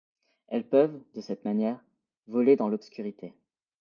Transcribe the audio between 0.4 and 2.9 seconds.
Elles peuvent, de cette manière, voler dans